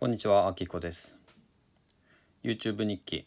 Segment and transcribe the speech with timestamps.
[0.00, 1.18] こんにちは、あきこです。
[2.42, 3.26] YouTube 日記。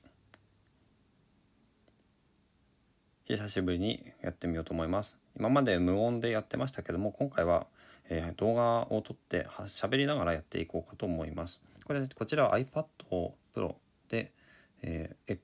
[3.26, 5.20] 久しぶりにやってみようと思います。
[5.38, 7.68] 今まで無音でやってましたけども、今回は、
[8.10, 11.62] えー、動画を撮って喋りながらやっていこうかと思います。
[11.86, 12.86] これ、こちらは iPad
[13.54, 13.76] Pro
[14.10, 14.32] で、
[14.82, 15.38] えー、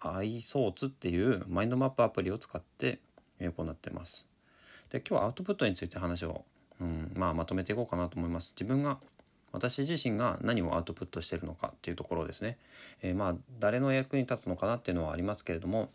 [0.00, 3.00] iSource っていうマインドマップアプリを使って
[3.40, 4.28] 行ってます。
[4.90, 6.44] で、今日はアウトプットについて話を、
[6.78, 8.52] うん、まあまとめていこうかなと思います。
[8.54, 8.98] 自分が
[9.54, 12.58] 私自身が何をアウトプットしてるのかっていうところですね。
[13.02, 15.90] えー、まあ誰の役に立つのかなっていうのはありますけれども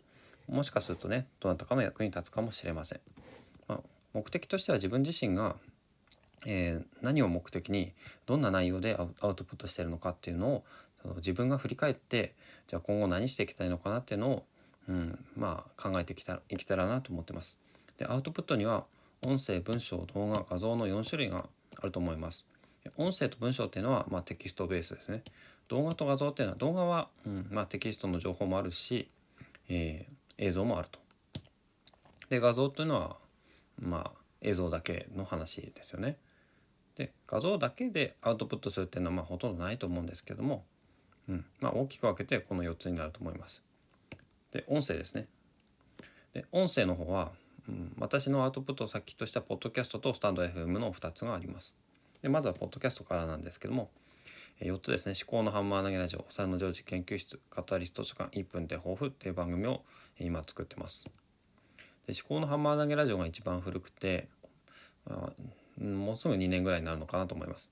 [0.48, 3.00] もしかするとねどなたかの役に立つかもしれません。
[3.68, 3.80] まあ、
[4.14, 5.56] 目的としては自分自身が、
[6.46, 7.92] えー、何を目的に
[8.24, 10.64] どんな内容でアウトプットしてるのかっていうのを
[11.02, 12.34] その自分が振り返って
[12.66, 14.44] じゃあ今後何していきたいのかなっていうのを、
[14.88, 17.58] うん、まあ考えてきたいけたらなと思ってます。
[17.98, 18.84] でアウトプットには
[19.20, 21.44] 音声文章動画画像の4種類が
[21.78, 22.46] あると思います。
[22.96, 25.22] 音声と文章っていうのは、まあ、テキストベースですね。
[25.68, 29.08] 動画と画像っていうのは動画は、うんまあ、テキストの情報もあるし、
[29.68, 30.98] えー、映像もあると。
[32.28, 33.16] で画像っていうのは、
[33.78, 36.16] まあ、映像だけの話ですよね。
[36.96, 40.64] で画像だけでアウトプットするっていうのはまあほとんどないと思うんですけども、
[41.28, 43.62] うんまあ、大きく分けてこの4つになると思います。
[44.52, 45.26] で音声ですね。
[46.32, 47.32] で音声の方は、
[47.68, 51.74] うん、私のアウトプット先としてはポッドキャストとスタンド FM の2つがあります。
[52.22, 53.90] でまずはポッドキャストからなんですけども
[54.60, 59.84] 4つですね「思考のハンマー投げラジオ」「お皿の常時研究室」「カタリスト書館1分で抱負」っていう番組を
[60.18, 61.04] 今作ってます。
[62.06, 64.28] で思考のハンマー投げラジオが一番古くて、
[65.06, 65.32] ま
[65.80, 67.70] あ、もうすぐ2年ぐらいになるのかなと思います。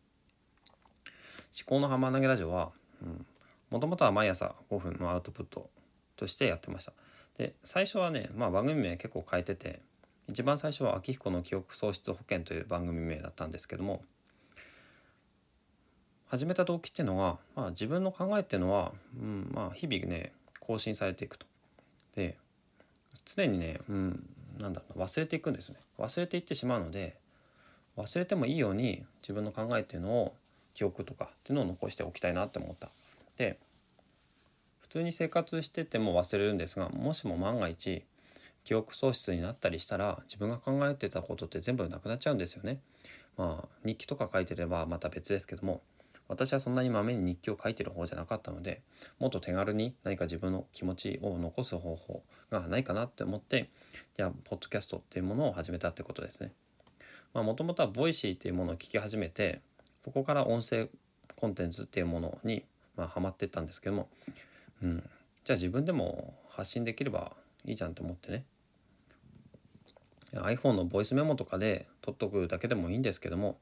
[1.58, 2.72] 思考のハンマー投げラジオは
[3.70, 5.70] もともとは毎朝5分のアウトプット
[6.16, 6.92] としてやってました。
[7.36, 9.80] で最初はね、まあ、番組名結構変えてて
[10.28, 14.04] 一番最初は「秋彦の記憶喪失保険」という番組名だったんですけども
[16.28, 21.46] 始めた動機っていうのは、まあ、自分の考えっていうのは、うんまあ、日々ね更新されていくと。
[22.14, 22.36] で
[23.24, 25.76] 常にね、うん、なんだろう忘れていくんですね。
[25.98, 27.16] 忘れていってしまうので
[27.96, 30.34] 忘れてもいいように自分の考えっていうのを
[30.74, 32.90] 記憶とかっていうのを残しておきたいなって思った。
[33.36, 33.58] で
[34.80, 38.04] 普通に生活してても忘れるんですがもしも万が一
[38.64, 42.80] 記憶喪失になったりしたら自分が考えてたことって全部なくなっちゃうんですよね。
[43.36, 45.80] まあ日記とか書いてればまた別ですけども
[46.28, 48.82] 私はそんなにまめに日記を書いてる方じゃなかったので
[49.18, 53.70] もっと手軽に何か自分の気持ちを残す方法がないかなって思って
[54.16, 56.52] じゃあポッドキャストっていうものを始めたってことですね
[57.32, 57.44] まあ。
[57.44, 59.60] もともとは Voicy っていうものを聞き始めて
[60.00, 60.88] そこから音声
[61.36, 62.64] コンテンツっていうものに
[62.96, 64.08] まあハマってったんですけども、
[64.82, 65.10] うん、
[65.44, 67.32] じゃあ自分でも発信できれば
[67.64, 68.44] いいじゃんと思ってね
[70.34, 73.58] iPhone のボイスメモとかで撮っとくだけでもいいんですけども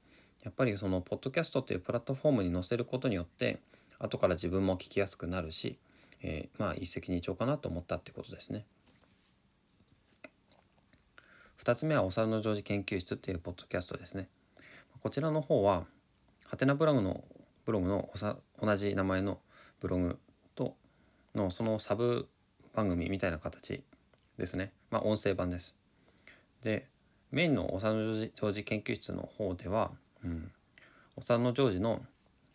[0.46, 3.58] やっぱりそのポッドキャストっていうプラットフォームに載せることによって
[3.98, 5.76] 後から自分も聞きやすくなるし、
[6.22, 8.64] えー、まあ一石二鳥かなと思ったってことですね。
[11.64, 14.28] 2つ目はお皿の常時研究室っていうポッドキャストですね。
[15.02, 15.84] こちらの方は
[16.44, 17.24] ハテナブログの
[17.64, 18.08] ブログの
[18.62, 19.40] 同じ名前の
[19.80, 20.16] ブログ
[20.54, 20.76] と
[21.34, 22.28] のそのサブ
[22.72, 23.82] 番組みたいな形
[24.38, 24.70] ですね。
[24.92, 25.74] まあ音声版です。
[26.62, 26.86] で
[27.32, 29.90] メインのお皿の常時研究室の方では
[30.26, 30.50] うん、
[31.16, 32.02] お産のジョージの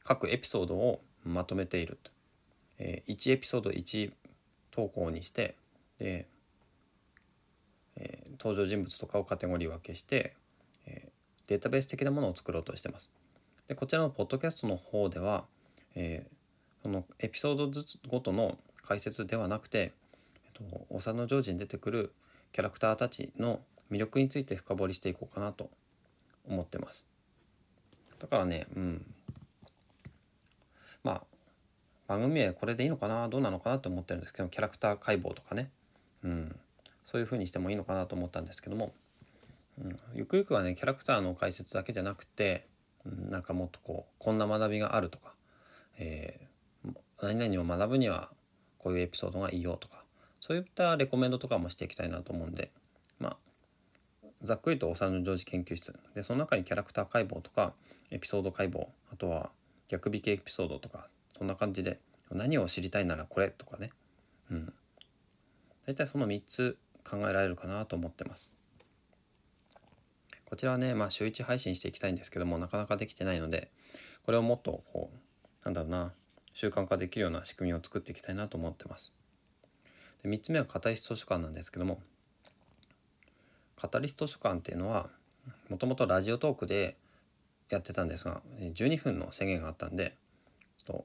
[0.04, 2.12] 各エピソードをまとめていると、
[2.80, 4.12] えー、1エピソード1
[4.72, 5.56] 投稿にして
[5.98, 6.28] で、
[7.96, 10.36] えー、登場人物とかをカテゴリー分けして、
[10.86, 13.10] えー、データベース的なものを作ろうとしてます。
[13.68, 15.46] でこちらのポッドキャストの方では、
[15.96, 19.94] えー、そのエピソードずつごとの解説ではなくて、
[20.44, 22.12] えっと、お産のジョージに出てくる
[22.52, 25.70] キャラクターたちの魅力について深掘りしていこうかなと
[26.48, 27.06] 思ってます。
[28.22, 29.06] だからねうん。
[31.04, 31.22] まあ
[32.08, 35.70] 番組名これでいいのかなどうなのかなと思ってるんですけどキャラクター解剖とかね、
[36.24, 36.56] うん、
[37.06, 38.92] そういう風にしてもいいのかなと思ったんですけども、
[39.82, 42.68] うん、ゆくゆくはねキャラクターの解説だけじゃなくて、
[43.06, 45.34] うん、なんかもっとこうこんな学びがあるとか、
[45.98, 48.30] えー、何々を学ぶには
[48.78, 50.04] こういうエピソードがいいよとか
[50.42, 52.72] そういったレコメンドとかもしていきたいなと思うんで
[53.20, 53.38] まあ
[54.44, 55.94] ざっくりとお皿の常時研究室。
[56.16, 57.74] でその中にキャラクター解剖とか
[58.10, 59.52] エピソード解剖あとは
[59.88, 61.08] 逆引きエピソードとか
[61.38, 62.00] そんな感じで
[62.32, 63.92] 何を知りたいならこれとかね。
[64.50, 64.74] うん。
[65.86, 68.54] 大体その3つ考えられるかなと思ってます。
[70.46, 73.72] こちらはねまあ週1配信していきたいんですけどもなかなかできてないので
[74.26, 76.12] これをもっとこうなんだろうな
[76.54, 79.14] 習慣化できるような仕組みを作っていきたいなと思ってます。
[80.24, 82.02] で3つ目はカタリスト図書館なんですけども
[83.82, 85.10] カタリスト書館っていうのは
[85.68, 86.98] もともとラジオトークで
[87.72, 90.16] やってたんですが12分の制限があったんで
[90.86, 91.04] と、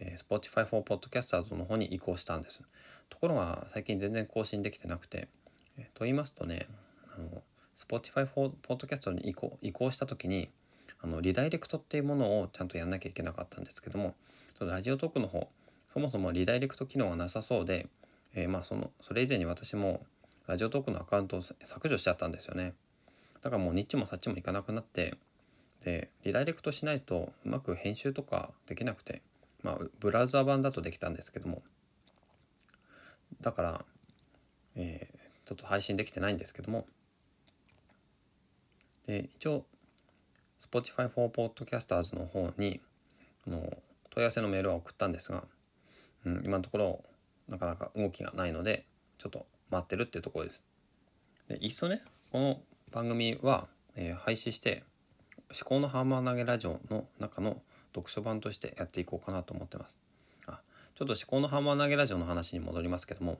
[0.00, 2.62] えー、Spotify for Podcasters の方に移行したんです。
[3.10, 5.28] ところが最近全然更新できてなくて、
[5.76, 6.66] え、と言いますとね
[7.14, 7.42] あの
[7.76, 10.48] Spotify for Podcast に移行移行した時に
[11.02, 14.14] あのリダイレクトっていうものをちゃんとやんなきゃいけなかったんですけども
[14.60, 15.50] ラジオトークの方
[15.86, 17.86] そもそもリダイレクト機能がなさそうで、
[18.34, 20.00] えー、まあそのそれ以前に私も
[20.46, 22.74] ラジオトークのアカウントを削除しちゃったんですよね。
[23.40, 25.16] だからもうニッチもサッチもいかなくなって
[25.84, 29.22] でリダイレクトしないとうまく編集とかできなくて
[29.62, 31.62] まあブラウザ版だとできたんですけども。
[33.40, 33.84] だから、
[34.76, 36.86] えー、ちょっと配信できてないんですけども。
[39.06, 39.64] で一応
[40.60, 42.80] Spotify for Podcasters の方に
[43.46, 43.58] あの
[44.10, 45.44] 問い合わせのメールは送ったんですが、
[46.24, 47.04] うん、今のところ
[47.48, 48.86] なかなか動きがないので
[49.18, 50.62] ちょっと待ってるってところです。
[51.48, 53.66] でいっそねこの番組は、
[53.96, 54.82] えー、廃止して
[55.52, 57.60] 「思考のハンマー投げラジオ」の中の
[57.94, 59.98] 読書版としてやっていこうかなと思ってます。
[60.46, 60.60] あ
[60.94, 63.38] ちょっと思考のハンマー投げラジオの話に戻りますけども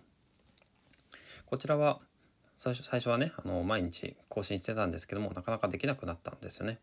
[1.46, 2.00] こちらは
[2.58, 6.78] 最初最初はねあの毎日更新してたんですけどもなかなかできなくなったんですよね。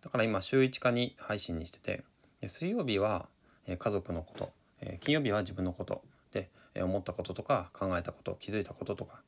[0.00, 2.04] だから今週1かに配信にしてて
[2.46, 3.28] 水曜日は
[3.66, 4.52] 家族のこと
[5.00, 6.02] 金曜日は自分のこと
[6.32, 9.20] で思ったこととか考えたこと気づいたこととか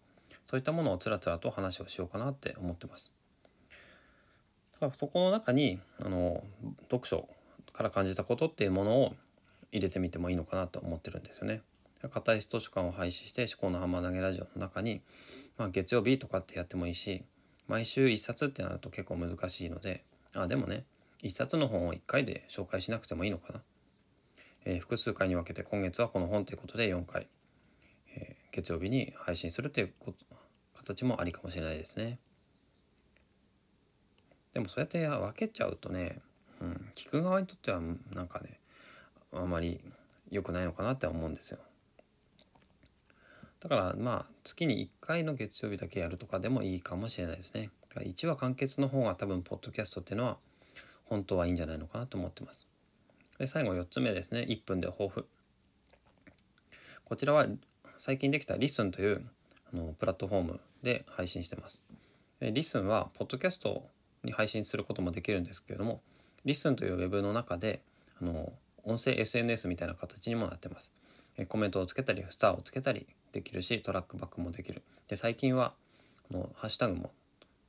[0.46, 3.12] そういったものをつらつらと話をしようかなって思ってます。
[4.72, 6.42] だからそこの中にあの
[6.90, 7.28] 読書
[7.72, 9.14] から感じたことっていうものを
[9.72, 11.62] 入れてみてもいいのかなと思ってるんですよね。
[12.08, 15.02] 硬い図書館を廃止して思考のハンマー投げラジオの中に、
[15.58, 17.22] まあ、月曜日とかってやってもいいし
[17.68, 20.02] 毎週1冊ってなると結構難しいので
[20.34, 20.84] あでもね
[21.22, 23.60] 1冊の本を1回で紹介しなくてもいいのかな、
[24.64, 27.28] えー、複数回に分けて今月はこの本ということで4回、
[28.14, 29.92] えー、月曜日に配信するという
[30.76, 32.18] 形もありかもしれないですね。
[34.52, 36.20] でもそうやって分けちゃうとね、
[36.60, 37.80] うん、聞く側にとっては
[38.12, 38.58] なんかね
[39.32, 39.80] あんまり
[40.30, 41.58] 良くないのかなって思うんですよ。
[43.60, 47.70] だからまあ月に1回の月曜日だけやるとかでもいいかもしれないですね。
[47.94, 50.38] 1話完結の方が多分ポッドキャストっていうのは
[51.04, 52.69] 本当はいいんじゃないのかなと思ってます。
[53.40, 54.40] で最後4つ目ですね。
[54.46, 55.26] 1分で抱負
[57.04, 57.46] こちらは
[57.96, 59.24] 最近できた LISTEN という
[59.72, 61.80] あのプラットフォームで配信してます。
[62.38, 63.88] で LISTEN はポッドキャスト
[64.24, 66.02] に配信することもできるんですけれども
[66.44, 67.80] LISTEN というウェブの中で
[68.20, 68.52] あの
[68.84, 70.92] 音声 SNS みたいな形にもなってます。
[71.48, 74.82] コメントをつけたりスターをつけたりできるしトラックバックもできる。
[75.08, 75.72] で最近は
[76.30, 77.10] このハッシュタグも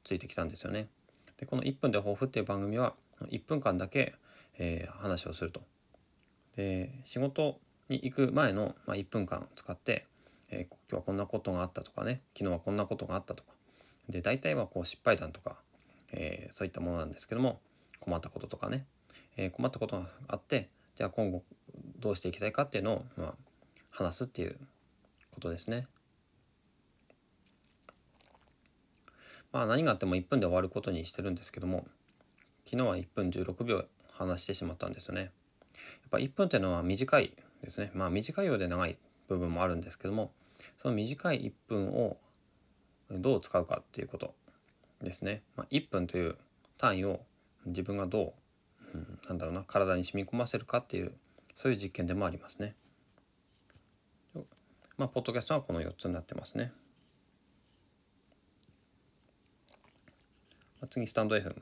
[0.04, 0.90] ついてきたんですよね。
[1.38, 4.16] でこの1分で抱負っていう番組は1分間だけ、
[4.58, 5.62] えー、話をすると。
[6.56, 7.60] で仕事
[7.90, 10.06] に行く前の、まあ、1分間を使って、
[10.50, 13.50] えー、今日はこんなことがあったとかね昨日はこんなことがあったとか
[14.10, 15.56] で大体はこう失敗談とか、
[16.12, 17.60] えー、そういったものなんですけども
[18.02, 18.86] 困ったこととかね、
[19.38, 21.44] え困ったことがあってじゃあ今後
[22.00, 23.34] どうしていきたいかっていうのを、まあ、
[23.92, 24.58] 話すっていう
[25.30, 25.88] ことですね。
[29.52, 31.86] まあ何があっても1分で終わることにしてるんですけども
[32.66, 33.86] 昨日は1分16秒
[34.22, 35.22] 話してしまったんですよね。
[35.22, 35.32] やっ
[36.12, 37.34] ぱ1分っていうのは短い
[37.64, 37.92] ですね。
[37.94, 38.98] まあ短いようで長い
[39.28, 40.32] 部分もあるんですけども
[40.78, 42.18] その短い1分を
[43.10, 44.34] どう使うかっていうこと
[45.02, 45.42] ですね。
[45.56, 46.38] まあ、1分という
[46.78, 47.22] 単位を
[47.66, 48.34] 自分がど
[48.94, 51.14] う、うん、なんだろうな体に染み込ませるかっていう
[51.54, 52.76] そういう実験でもありますね。
[54.98, 56.72] まあ、ポッドキャストはこの4つになってますね。
[60.90, 61.56] 次スタンド FM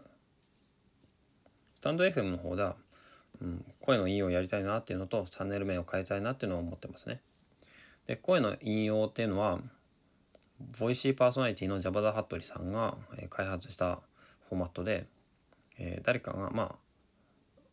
[1.79, 2.75] スタンド FM の方では、
[3.41, 7.21] うん、声の引用をやりたいなっていうのとチャンネル名を変えたいなっていうのを思ってますね
[8.05, 9.59] で声の引用っていうのは
[10.77, 12.97] ボイシーパーソナリティのジャバダ・ハットリさんが
[13.29, 14.01] 開発した
[14.49, 15.05] フォーマットで、
[15.77, 16.75] えー、誰かがまあ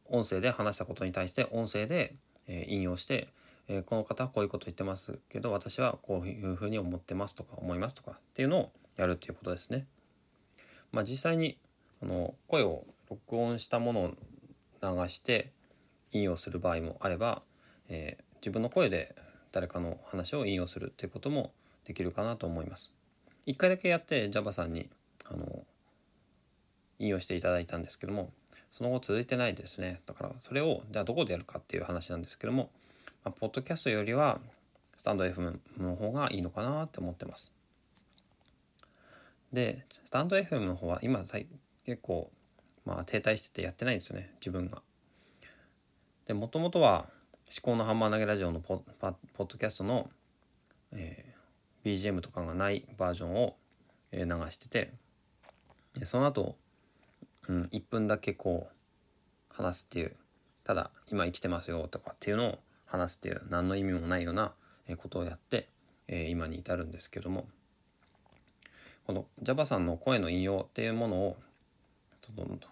[0.08, 2.14] 音声で話したことに対して音声で、
[2.46, 3.26] えー、引用して、
[3.66, 9.84] えー、この方はこういうこと言ってますけど私はこういうふうに思ってますとか思いますとかっていうのをやるっていうことですね。
[10.92, 11.58] まあ、実際に
[12.00, 14.08] あの声を録音したものを
[14.82, 15.52] 流して
[16.12, 17.42] 引用する場合もあれば、
[17.88, 19.14] えー、自分の声で
[19.52, 21.52] 誰かの話を引用するっていうことも
[21.84, 22.90] できるかなと思います。
[23.46, 24.90] 一回だけやって Java さんに
[25.25, 25.64] あの
[26.98, 28.32] 引用していただいたんですけども
[28.70, 32.70] その後続いてないですねだからそれをじゃあどこでやるかっていう話なんですけども、
[33.25, 34.40] まあ、ポッドキャストよりは
[34.96, 37.52] スタンド FM の方がいいのかなって思ってます。
[39.52, 41.22] でスタンド FM の方は今
[41.84, 42.30] 結構
[42.87, 44.81] まあ停滞しててやってないんですよね自分が。
[46.25, 47.09] でもともとは
[47.47, 50.11] 「思考のハンマー投げラジオ」のポポッドキャストの、
[50.93, 53.57] えー、BGM とかがないバージョンを、
[54.12, 54.93] えー、流してて
[55.95, 56.57] でその後、
[57.49, 60.16] うん、1分だけこう話すっていう
[60.64, 64.52] ただ今生きてますよとかっていうのを話すっていう何の意味もないような
[64.97, 65.69] ことをやって、
[66.07, 67.49] え今に至るんですけども
[69.07, 71.37] この Java さんの声の引用っていうものを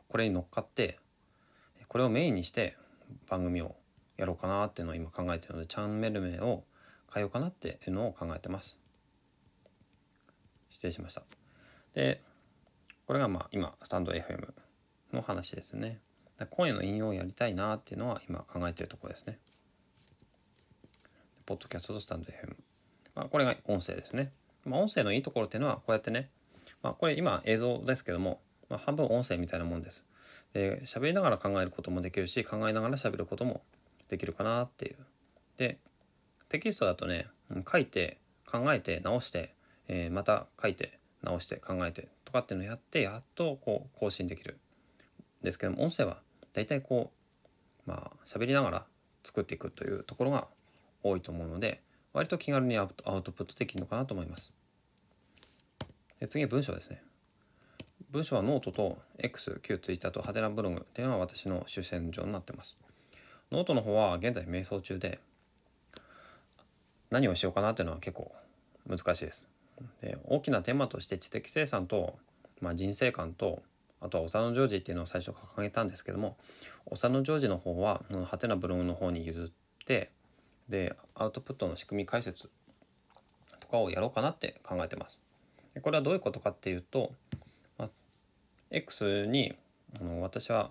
[0.08, 0.98] これに乗っかって
[1.88, 2.76] これをメインにして
[3.28, 3.76] 番組を
[4.16, 6.64] やろうかなっていうのを今考えてるのでチャンネル名を
[7.12, 8.78] 変えようかなっていうのを考えてます。
[10.70, 11.22] 失礼しました。
[11.92, 12.20] で
[13.06, 14.52] これがまあ今スタンド FM
[15.12, 16.00] の話ですね。
[16.50, 19.38] 声の引用をやりたいなっていうのは今考えてるところですね。
[21.46, 22.56] ポッドキャストとスタンド FM。
[23.14, 24.32] まあ、これが音声ですね。
[24.64, 26.30] まあ、音声のいいところっていうのはこうやってね、
[26.82, 30.04] まあ、これ今映像ですけども、まあ、半分音声みたいなもんです。
[30.52, 33.62] で喋りながら考えることもできるし考えながら喋ることも
[34.08, 34.96] できるかなっていう。
[35.56, 35.78] で
[36.48, 37.26] テキストだとね
[37.70, 39.54] 書いて考えて直して、
[39.88, 44.58] えー、また書いて直して考えてとかっていうのをやってやっとこう更新できる
[45.42, 46.18] んですけども音声は
[46.52, 47.10] だいたいこ
[47.86, 48.86] うまあ喋りながら
[49.24, 50.46] 作っていくというところが
[51.02, 51.80] 多いと思うので
[52.12, 54.52] 割と気軽にアウトプットできるのかなと思います。
[56.20, 57.02] で次は文章ですね。
[58.10, 62.76] 文章はノートと X、旧 Twitter とはてなブログっていうのは私の主戦場になってます。
[63.50, 65.18] ノートの方は現在迷走中で
[67.10, 68.32] 何をしようかなっていうのは結構
[68.88, 69.46] 難しいです。
[70.00, 72.18] で大きなテーマとして知的生産と、
[72.60, 73.62] まあ、人生観と
[74.00, 76.36] あとは幼ジョージっていうのを最初掲げたんですけども
[76.86, 80.10] 幼ジョージの方はハテナブログの方に譲って
[80.68, 82.50] でアウトプットの仕組み解説
[83.60, 85.18] とかをやろうかなって考えてます。
[85.82, 87.12] これはどういうことかっていうと、
[88.74, 89.54] X に
[90.00, 90.70] あの私は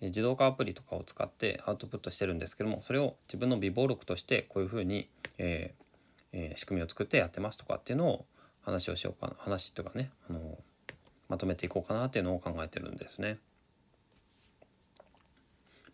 [0.00, 5.86] 自動化アプリとかを使ってアウトプットしてるんですけどもそれを自分の微暴録としてこういうふうに、えー
[6.32, 8.26] えー、仕組みを作ってやってますとかっていうのを
[8.62, 10.40] 話をしようかな話とかねあの
[11.28, 13.38] まとめていこうかなっていうのを考えてるんですね。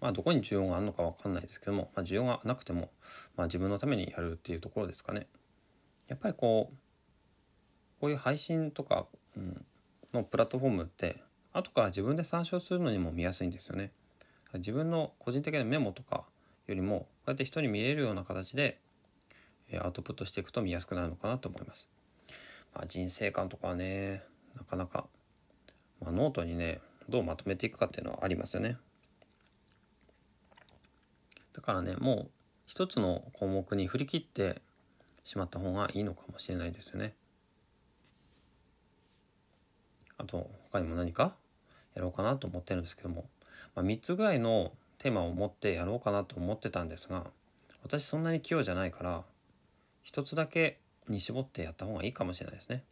[0.01, 2.91] まあ、どこに需要があるのか分かんないですけども、まあ、需要がなくても、
[3.37, 5.29] まあ、自分のためにやるっていうところですかね。
[6.09, 6.77] やっぱりこう
[8.01, 9.07] こういう配信とか、
[9.37, 9.65] うん、
[10.13, 13.93] のプラットフォームって後から自分で参照するのにも見やすいんですよね。
[14.55, 16.25] 自分の個人的なメモとか
[16.67, 18.79] よりもこうやって人に見えるような形で
[19.81, 21.89] アウトプットしていくと見やすくなるのかなと思います。
[22.75, 24.23] まあ、人生観とかはね
[24.57, 25.07] なかなか、
[26.01, 28.77] まあ、ノートにねどうまとめていくかっていうのはありますよね。
[31.53, 32.31] だからねもう
[32.67, 34.63] 一つの項目に振り切って
[35.25, 37.15] しまった方がいいのかもしれないですよね。
[40.17, 41.35] あと他にも何か？
[41.95, 43.27] やろうかなと思ってるんですけども、
[43.75, 47.25] まあ、3つぐらいのテーマを持ってやろうかなと思ってたんですが
[47.83, 49.23] 私そんなに器用じゃないから
[50.07, 52.85] 1つだけに絞ってやった方がいいかもしれないですね。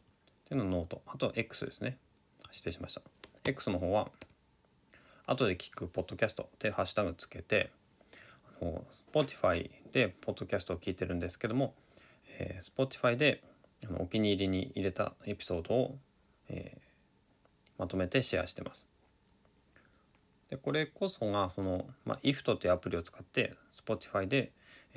[0.00, 1.02] っていうの note。
[1.06, 1.98] あと X ですね。
[2.50, 3.02] 失礼しました。
[3.44, 4.08] X の方は
[5.26, 7.70] 後で聞くポッドキャストでハッシュタグつけて
[8.60, 11.74] あの Spotify でポッドキャストを聞いてるんですけども、
[12.38, 13.42] えー、Spotify で
[13.88, 15.98] あのお気に入りに入れたエピソードを、
[16.48, 16.76] え、
[17.78, 18.86] まとめてシェアしてます。
[20.50, 24.52] でこれこそがその、まあ、IFT っていうアプリを使って Spotify で、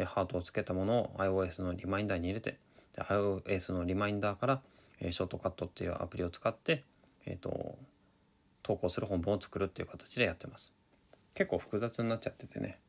[0.06, 2.58] ハートをつけたものを iOS のリマインダーに入れて
[2.96, 4.62] で iOS のリマインダーから、
[5.02, 6.84] ショートカットっていうアプリを使って、
[7.26, 7.78] えーと
[8.70, 10.72] 投稿する本文を作るっていう形でやってます。
[11.34, 12.80] 結構複雑になっちゃっててね。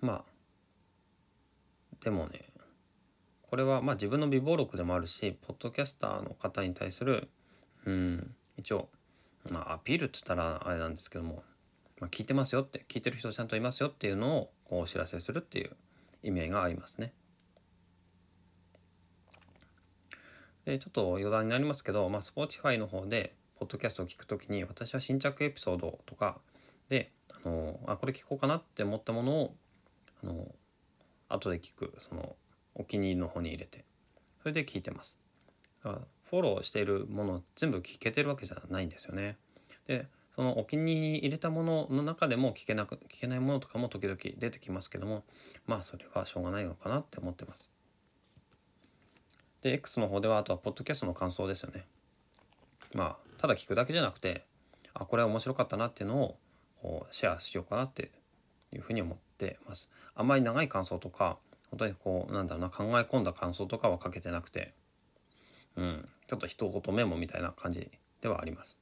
[0.00, 0.24] まあ、
[2.02, 2.40] でもね、
[3.42, 7.28] これはまあ自分の微暴録でもあるし、ポッドキャスターの方に対する、
[7.86, 8.88] うん、一応、
[9.50, 11.42] まあアピールって言ったらあれなんですけども、
[12.00, 15.76] まあ、聞いてますよって、聞いてる人ちゃんといますよっていうのをこうお知らせするっていう
[16.22, 17.12] 意味合いがありますね。
[20.64, 26.38] で、ちょっと余談になりますけど、まあ、Spotify の方で、ポッドキャストを聞くときに私は新着エピソードとか
[26.88, 27.12] で
[27.44, 29.54] あのあこれ聞こうかなって思ったものを
[30.22, 30.48] あの
[31.28, 32.36] 後で聞くその
[32.74, 33.84] お気に入りの方に入れて
[34.40, 35.18] それで聞いてます。
[35.84, 39.36] だからフォローしているもの全部聞けてるわけじゃないんですよね。
[39.86, 40.06] で
[40.36, 45.24] そのお気に入りに入れたものの中でも聞けなく聞けないものとかも時々出てきますけども
[45.66, 47.68] まあそれはしょうがないのかなって思ってます。
[49.62, 51.84] で X の方ではあとはポッドキャストの感想ですよね。
[52.94, 54.44] まあただ聞くだけじゃなくて
[54.94, 56.36] あこれは面白かったなっていうの
[56.82, 58.12] をシェアしようかなって
[58.72, 59.90] いうふうに思ってます。
[60.14, 61.38] あまり長い感想とか
[61.70, 64.74] 本当にこうなんだろうな考え込んだ感想とかはかけてなくて
[65.76, 68.78] うんちょっと一言メモみたいな感じではあります。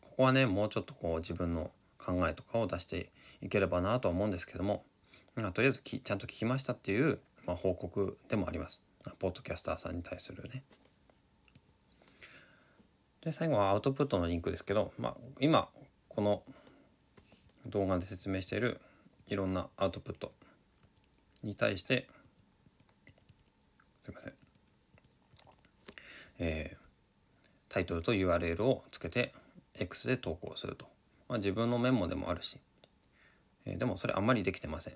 [0.00, 3.10] ここはねもうちょっとこう自分の考えとかを出して
[3.40, 4.84] いければなとは思うんですけども、
[5.34, 8.80] まあ、とりあえずきちゃんと聞きましたっていう、まあ、報告でもあります。
[9.18, 10.62] ポッドキャスターさんに対するね。
[13.22, 15.68] で最後はアウトプットのリンクですけど、まあ、今
[16.08, 16.42] この
[17.66, 18.80] 動画で説明している
[19.28, 20.32] いろんなアウトプット
[21.42, 22.08] に対して
[24.00, 24.32] すいません、
[26.44, 29.32] えー、タイトルと URL をつけて
[29.78, 30.86] X で投稿すると、
[31.28, 32.58] まあ、自分のメモでもあるし、
[33.64, 34.94] えー、でもそれあんまりできてません。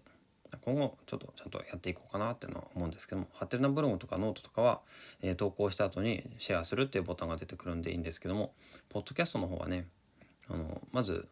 [0.65, 3.29] 今後ちょっとちゃんとやっていこうかなっていうのは思うんですけども。
[3.33, 4.81] はてなブログとかノートとかは、
[5.23, 8.53] えー、投稿した後にシェアするっていうボタンが出てくるんでいいんですけども。
[8.89, 9.87] ポッドキャストの方はね
[10.49, 11.29] あのまず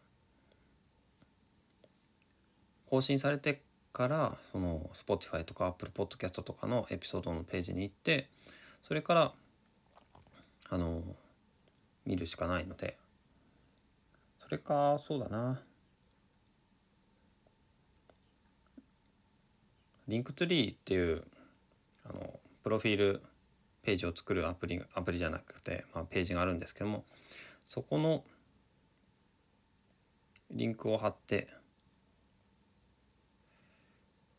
[2.89, 8.29] 更新されてからその Spotify とか Apple Podcast とかのエピソードのページに行って
[8.81, 9.33] それから
[10.69, 11.03] あの
[12.05, 12.97] 見るしかないので。
[14.37, 15.61] それかそうだな。
[20.07, 21.23] Linktree っていう
[22.07, 23.23] あのプロフィール
[23.81, 27.05] ページを作るアプリアプリじゃなくて、まあ、ページがあるんですけども
[27.65, 28.23] そこの
[30.51, 31.47] リンクを貼って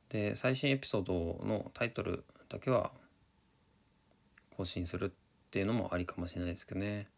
[0.09, 2.93] で最新エピソードのタイトルだけは
[4.57, 5.11] 更新するっ
[5.47, 7.09] っていうのもありかもしれないですけどね、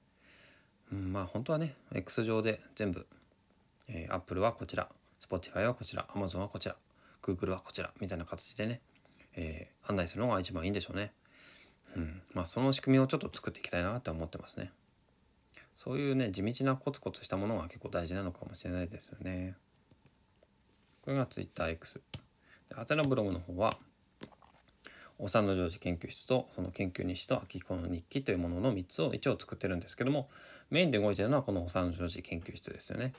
[0.92, 3.06] うん、まあ本当はね X 上で全部、
[3.88, 4.88] えー、Apple はこちら
[5.20, 6.76] Spotify はこちら Amazon はこちら
[7.23, 8.80] Google はこちらみたいな形でね、
[9.35, 11.12] えー、案内するのが一番いいんでしょうね。
[11.97, 14.70] うん、まあその仕組みをちょっと作っていきたいなって思ってますね。
[15.75, 19.56] そういうね地道なコツコツしたものが結構大事なのかもしれないですよね。
[21.02, 22.00] これが TwitterX。
[22.76, 23.78] アテナブログの方は
[25.18, 30.28] お産のジョージ研究室とその研究日誌と秋彦の日記というものの3つを一応作ってるんですけども
[30.70, 33.12] メインで動いてるのはこのお産のジョージ研究室ですよね。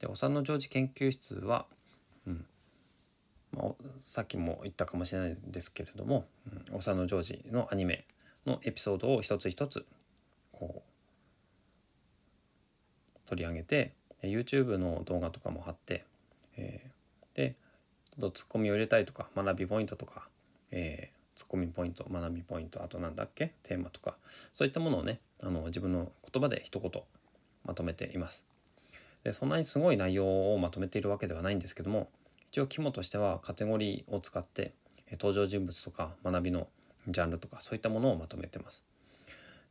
[0.00, 1.66] でお産のジョージ研究室は、
[2.26, 2.46] うん
[3.52, 6.26] まあ、さっきも言ったかもしれないですけれども
[6.70, 8.04] 「うん、お産のジョージ」のアニメ
[8.46, 9.86] のエピソードを一つ一つ
[10.52, 10.88] こう
[13.28, 13.92] 取り上げて
[14.22, 16.04] YouTube の動画とかも貼って、
[16.56, 17.54] えー、で
[18.32, 20.28] ツッコミを入れたいとか学びポイントとか、
[20.70, 23.52] えー、ツッコミポイント学びポイントあと何だっけ？
[23.62, 24.16] テーマとか
[24.54, 26.90] そういったものをねあの自分の言葉で一言
[27.64, 28.44] まとめています。
[29.22, 32.08] でそんなにすごい内容をまとめているわけではないんですけども
[32.50, 34.72] 一応肝としてはカテゴリーを使って
[35.12, 36.66] 登場人物とか学びの
[37.06, 38.82] ジャンルとかそういったものをまとめてます。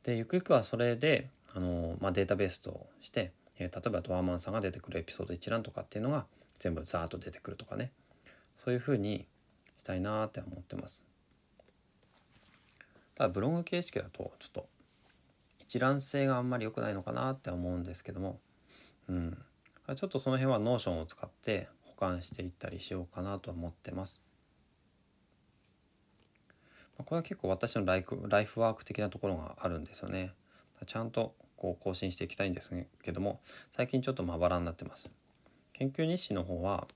[0.03, 6.25] でゆくゆくはそれであの、まあ、データベースとして、え例えばドアマンさんが出てくるエピソード一覧とかっていうのが
[6.59, 7.91] 全部ザーッと出てくるとかね
[8.55, 9.25] そういうふうに
[9.77, 11.06] したいなって思ってます。
[13.17, 14.69] ただブログ形式だとちょっと
[15.57, 18.39] 一覧性があんまり良くないのかなって思うんですけども、
[19.09, 19.37] うん、
[19.95, 24.21] ちょっとその辺は Notion を使って補完していったりしようかなと思ってます。
[26.99, 30.33] これは結構私のライフライフワーク的なところがあるんですよね。
[30.85, 33.39] ちゃんとこう更新していきたいんですけども
[33.75, 35.09] 最近ちょっとまばらになってます。
[35.73, 36.87] 研究日誌の方は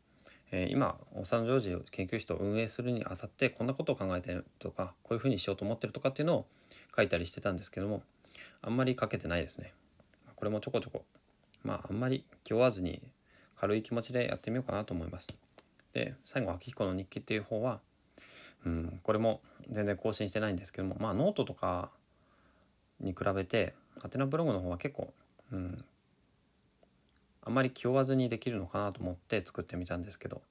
[0.52, 6.46] えー、今お産ジョージ研究室を運営するにあたってこんなことを考えてるとかこういうふうにしようと思ってるとかっていうのを
[6.96, 8.04] 書いたりしてたんですけども
[8.62, 9.74] あんまり書けてないですね。
[10.36, 11.04] これもちょこちょこ
[11.64, 13.02] まああんまり気負わずに
[13.56, 15.28] 軽い気持ちでやってみようかなと思います。
[15.94, 17.80] で最後秋彦の日記っていう方は
[18.66, 21.92] うんこれも全然更新してないんですけどもまあノートとか
[23.00, 25.14] に比べてはてなブログの方は結構、
[25.52, 25.84] うん、
[27.44, 30.42] あんまり気負わずにできるのかなと思って作ってみたんですけど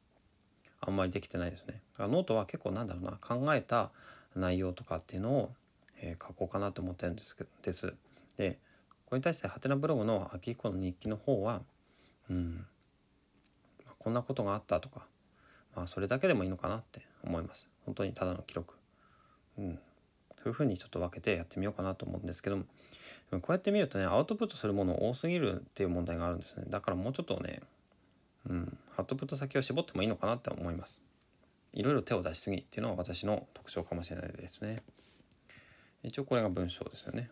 [0.80, 1.80] あんまりできてないですね。
[1.92, 3.90] だからノートは結構なんだろうな考えた
[4.34, 5.52] 内容とかっていうのを、
[6.00, 7.94] えー、書こうかなと思ってるんですけどです。
[8.36, 8.58] で
[9.06, 11.62] これに対してはてなブログの秋彦の日記の方は
[12.30, 12.66] うん
[13.86, 15.06] まこんなことがあったとか
[15.76, 17.68] まあそれだけでもいいのかなって思います。
[17.84, 18.74] 本当にただの記録。
[19.58, 19.78] うん。
[20.36, 22.58] そういうふうにちょっと分けてやってみようかなと思うんですけど
[23.30, 26.64] こうやって見るとねアウトプットするもの多すぎるっていう問題があるんですね。
[26.68, 27.60] だからもうちょっとね
[28.48, 31.00] うんアウトプット先を絞ってもいいのかなって思います。
[31.72, 34.76] いろいろ手を出しすぎっていうのは私の特徴かもしれないですね。
[36.02, 37.30] 一応これが文章ですよね。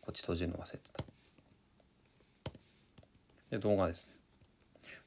[0.00, 1.04] こっち閉じるの忘れてた。
[3.50, 4.14] で動画ですね。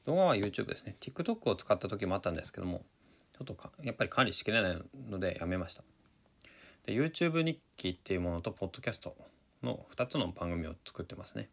[0.04, 0.96] 動画は YouTube ですね。
[1.00, 2.84] TikTok を使った時もあったんですけども
[3.32, 5.82] ちょっとかやっぱり管理しきれないのでやめました。
[6.88, 9.10] で YouTube 日記っていうものと Podcast
[9.62, 11.50] の2つの番組を作ってますね。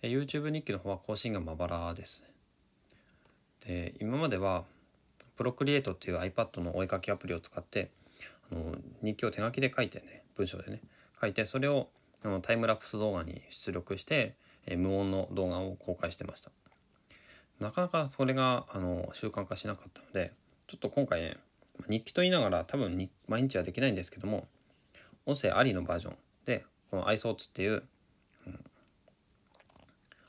[0.00, 2.24] で YouTube 日記の方は更新がまばらです。
[3.66, 4.64] で今までは
[5.36, 7.90] Procreate っていう iPad のお絵かきアプリを使って
[8.50, 10.80] あの日記を手書きで書いてね文章でね
[11.20, 11.88] 書いてそれを
[12.24, 14.34] あのタイムラプス動画に出力して、
[14.66, 16.50] え無音の動画を公開してました。
[17.60, 20.32] なかなかそれがあの習慣化しなかったので
[20.66, 21.36] ちょっと今回ね
[21.88, 24.46] 日記と言いながら多分毎日はできないんですけども
[25.26, 27.82] 音声ありのバージョンでこの iSource っていう、
[28.46, 28.60] うん、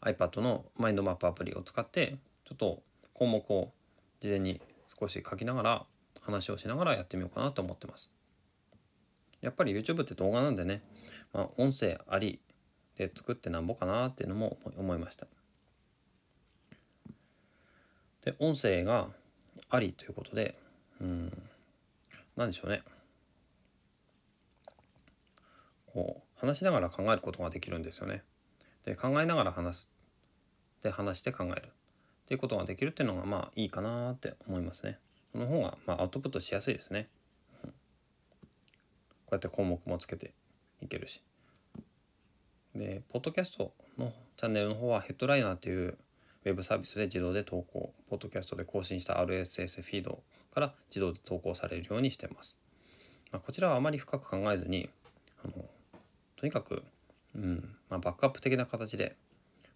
[0.02, 2.82] iPad のマインドマップアプリを使ってちょっと
[3.14, 3.72] 項目を
[4.20, 4.62] 事前に
[5.00, 5.86] 少し書きながら
[6.22, 8.12] 話をしながらやってみようかなと思ってます。
[9.42, 10.82] やっぱり YouTube って動画なんでね、
[11.32, 12.40] まあ、音声あり
[12.98, 15.28] で作ってなんぼかなっていうのも思いました。
[18.26, 19.08] で音声が
[19.70, 20.58] ありということで
[21.02, 21.50] うん
[22.36, 22.82] 何でしょうね
[25.94, 28.24] こう話しながら考えることができるんですよね。
[28.86, 29.90] で考えながら話す
[30.84, 35.00] で話して考えるっていうことができるっていうのがまあいいかなって思いますね。
[35.32, 37.08] その方がまあアウトプットしやすいですね。
[37.64, 37.76] うん、こ
[39.32, 40.34] うやって項目もつけて
[40.82, 41.22] いけるし。
[42.76, 45.98] で、ポッドキャストのチャンネルの方はヘッドライナーっていう
[46.46, 50.22] ウェブサービスで自動で投稿、ポッドキャストで更新した RSS フィード
[50.58, 52.58] から自動で投稿されるようにしてます。
[53.32, 54.90] まあ、こちらはあまり深く考えずに、
[55.44, 55.54] あの
[56.36, 56.82] とにかく、
[57.36, 59.16] うんまあ、バックアップ的な形で、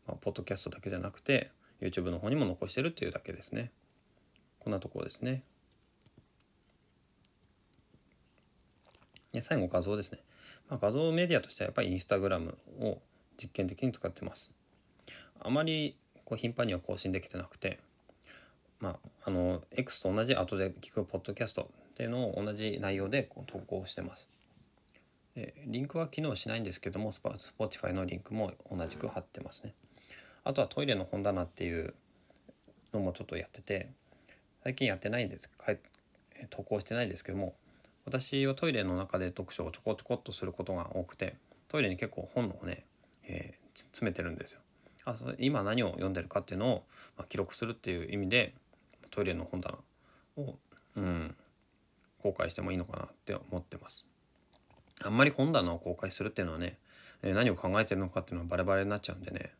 [0.07, 3.69] まあ、ポッドキャストだけじゃなくて YouTube の方にも残してるっていうだけですね。
[4.57, 5.43] こんなところですね。
[9.33, 10.17] で最後画像ですね。
[10.67, 12.97] まあ、画像メディアとしてはやっぱりインスタグラムを
[13.37, 14.49] 実験的に使ってます。
[15.41, 17.79] あまりこう頻繁には更新できてなくて、
[18.81, 24.27] まあ、あの X と同じ後で聞くポッドキャストっていうのを同じ内容で投稿してます。
[25.35, 29.73] でリンクは機能しないんですけども Spotify のリンクも同じく貼ってますね。
[30.43, 31.93] あとはトイレの本棚っていう
[32.93, 33.89] のもちょっとやってて
[34.63, 35.49] 最近やってないんです
[36.49, 37.53] 投稿してないですけども
[38.05, 41.35] 私はトイレの中で読書をちょこちょこっとすることが多くて
[41.67, 42.83] トイレに結構本をね、
[43.27, 44.59] えー、詰めてるんですよ。
[45.05, 46.83] あそれ今何を読んでるかっていうのを、
[47.17, 48.53] まあ、記録するっていう意味で
[49.11, 49.77] トイレの本棚
[50.37, 50.55] を、
[50.95, 51.35] うん、
[52.21, 54.05] 公開してもいいのかなって思ってます。
[55.03, 56.77] あんまり本棚を公開するっていうのはね、
[57.23, 59.53] え、何を考えてるのかっていうのはバレバレになっちゃうんでね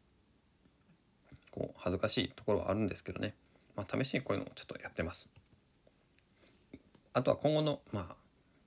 [1.52, 3.36] こう恥ずかしいところはあるんですけどね、
[3.76, 5.30] まあ、試しにこういうのをちょっとやってます。
[7.14, 8.16] あとは今後のまあ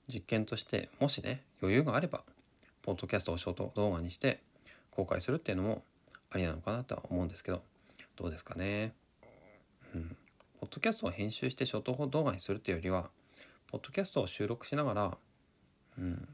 [0.07, 2.23] 実験としてもしね余裕があれば
[2.83, 4.40] ポッドキャストをショート動画にして
[4.90, 5.83] 公開するっていうのも
[6.31, 7.62] ありなのかなとは思うんですけど
[8.16, 8.92] どうですかね。
[9.94, 10.16] うん。
[10.64, 13.11] ポッドキャストを編集してショート動画にするっていうよりは
[13.70, 15.18] ポッドキャストを収録しながら、
[15.98, 16.27] うん、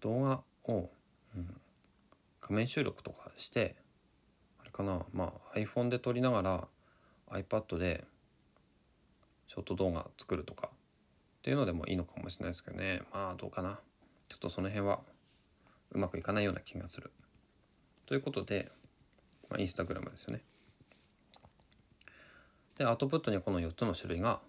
[0.00, 0.88] 動画を、
[1.36, 1.54] うん、
[2.40, 3.76] 画面収録とかして
[4.58, 6.68] あれかなまあ iPhone で撮りながら
[7.30, 8.04] iPad で
[9.48, 10.76] ショート動画作るとかっ
[11.42, 13.80] ていうのでもいいのかもしれないですけどねまあどうかな
[14.30, 15.00] ちょっとその辺は
[15.90, 17.10] うまくいかないような気がする。
[18.06, 18.72] ということで、
[19.50, 20.40] まあ、インスタグラムですよね。
[22.78, 24.40] で、アウトプットにはこの4つの種類が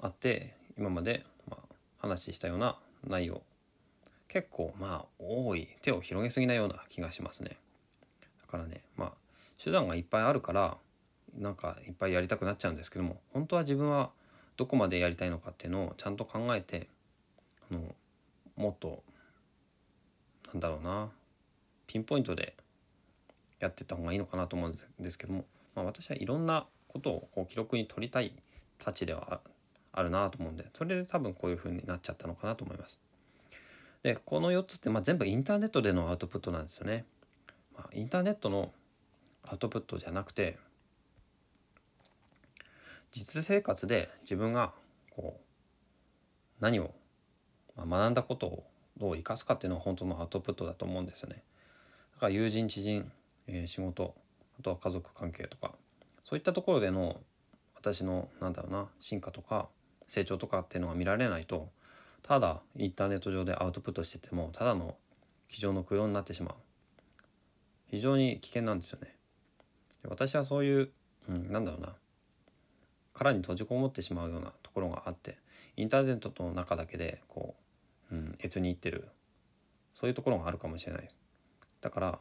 [0.00, 1.58] あって、今まで、ま、
[1.98, 3.42] 話したような内容、
[4.28, 7.56] 結構まあ多い、手を広げすぎなような気がしますね。
[8.42, 9.12] だからね、まあ、
[9.62, 10.76] 手段がいっぱいあるから、
[11.36, 14.10] なんかいっぱいやりたくなっちゃうんですけども、本当は自分は
[14.56, 16.88] どこまでやりたいのかっていうのをちゃんと考えて、
[17.70, 17.80] あの
[18.56, 19.02] もっと、
[20.52, 21.10] なんだろうな、
[21.86, 22.54] ピンポイントで
[23.58, 28.32] やってった方がいいのかなと思うんですけども、まあ、私はいろんなことをこう記録に取りたい
[28.78, 29.40] たちでは
[29.92, 33.00] あるなと思うんでそれで多分こういう風になっちゃったのかなと思います。
[34.02, 37.04] でこの4つってまあ全部インターネットでのアウトプットなんですよね。
[37.76, 38.72] まあ、インターネットの
[39.42, 40.58] アウトプットじゃなくて
[43.10, 44.72] 実生活で自分が
[45.10, 46.94] こう何を
[47.78, 48.64] 学んだことを
[48.98, 51.42] どう生かすかっていうのは本当のアウトプットだと思うんですよね。
[52.14, 53.10] だから友人知人、
[53.46, 54.14] えー、仕事
[54.58, 55.74] あとは家族関係とか
[56.26, 57.20] そういったところでの
[57.76, 59.68] 私のなんだろうな進化とか
[60.08, 61.68] 成長とかっていうのが見られないと
[62.24, 64.96] ただインターネット上でアウトプットしててもただの
[65.48, 66.54] 机上の空になってしまう。
[67.86, 69.14] 非常に危険なんですよね。
[70.08, 70.90] 私はそういう、
[71.28, 71.94] うん、なんだろうな
[73.14, 75.38] 殻に閉じこもってしまうようなところがあって
[75.76, 77.54] インターネットの中だけでこ
[78.10, 79.06] う、うん、越にいってる。
[79.94, 81.08] そういうところがあるかもしれない。
[81.80, 82.18] だから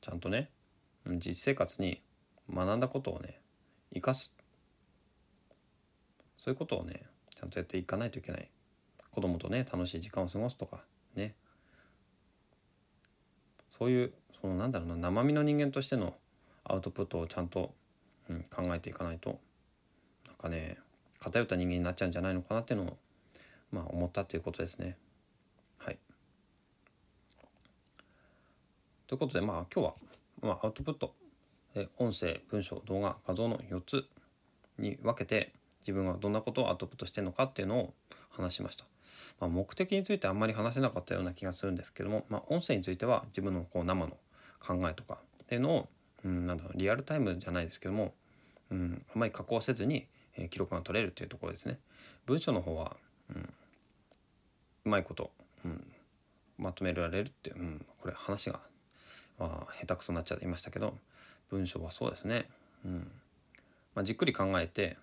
[0.00, 0.50] ちゃんとね
[1.16, 2.00] 実生活に
[2.54, 3.40] 学んだことをね
[3.94, 4.32] 生かす。
[6.36, 7.02] そういうことをね
[7.34, 8.50] ちゃんとやっていかないといけない。
[9.10, 10.82] 子供とね楽しい時間を過ごすとか
[11.14, 11.34] ね。
[13.70, 16.14] そういうそのなんだろうな生身の人間としての
[16.64, 17.74] アウトプットをちゃんと、
[18.28, 19.40] うん、考えていかないと
[20.26, 20.78] なんかね
[21.20, 22.96] 偏った人間になっちゃうんじゃないのかなっていうのを
[23.70, 24.96] まあ思ったっていうことですね。
[25.78, 25.98] はい。
[29.06, 29.94] ということでまあ今日は、
[30.42, 31.14] まあ、アウトプット
[31.98, 34.04] 音声文章動画画像の4つ
[34.78, 37.94] に分けて自分はどんなことをアウトプットしてるのかっていうのを
[38.30, 38.84] 話しました。
[39.40, 44.16] まあ、目的についてあんまり話せなかったような気がするんですけども、まあ、音声については自分のこう生の
[44.60, 45.88] 考えとかっていうのを、
[46.24, 48.14] うん、なんだろうリアルタイムじゃないですけども、
[48.70, 50.06] うん、あんまり加工せずに、
[50.36, 51.78] え、記録が取れるっていうところですね。
[52.26, 52.96] 文章の方は、
[53.34, 53.54] うん、
[54.84, 55.30] うまいこと、
[55.64, 55.84] うん、
[56.58, 58.60] まとめられるっていう、うん、これ話が、
[59.38, 60.96] まあ、下手くそになっちゃいましたけど
[61.52, 62.48] 文章はそうですね、
[62.84, 63.10] うん
[63.94, 64.96] まあ、じっくり考えて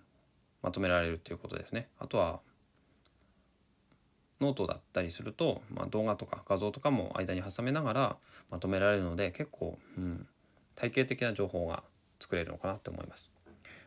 [0.62, 1.88] まとめられるっていうことですね。
[1.98, 2.40] あとは
[4.40, 8.16] ノートだったりすると、まあ、動画とか画像とかも間に挟めながら
[8.50, 10.26] まとめられるので結構、うん、
[10.74, 11.82] 体系的な情報が
[12.18, 13.30] 作れるのかなって思います。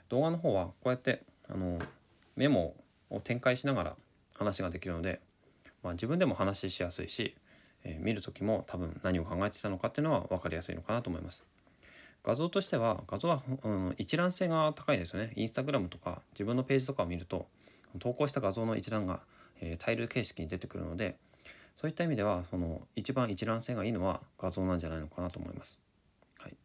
[0.10, 1.80] 動画の方はこうやってあの
[2.36, 2.76] メモ
[3.10, 3.96] を展開しながら
[4.36, 5.20] 話ができるので、
[5.84, 7.36] まあ、自分でも話しやすいし、
[7.84, 11.44] えー、見る時も多分何を考えてたのかっていうのは分かりやすいのかなと思います。
[12.24, 15.34] 画像としては画像は、うん、一覧性が高いですよね。
[15.36, 17.48] インスタグラムとか自分のページとかを見ると
[18.00, 19.22] 投稿した画像の一覧が
[19.64, 21.16] えー、タイル形式に出てくるので
[21.76, 25.80] そういった意味ではその一番一覧性がいいのは画像なんじゃないのかなと思います。
[26.38, 26.56] はい、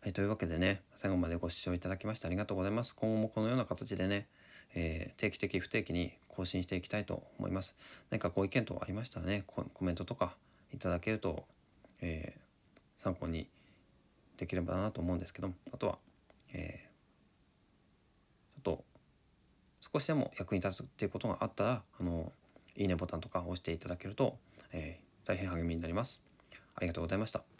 [0.00, 2.94] はい、というわけでね最後までご視聴いただきましてありがとうございます。
[2.94, 4.26] 今後もこのような形でね、
[4.74, 7.76] えー、定期的不定期に更新していきたいと思います。
[8.10, 10.34] 何かご意見等ありましたらねコメントとか
[10.72, 11.44] いただけると、
[12.00, 13.48] えー、参考に
[14.42, 15.98] できればなと思うんですけどあとは、
[16.52, 18.84] えー、ちょっと
[19.92, 22.32] 少しでも役に立つっていうことがあったらあの
[22.74, 24.36] いいねボタンとか押していただけると、
[24.72, 26.20] えー、大変励みになります。
[26.74, 27.51] ありがとうございました。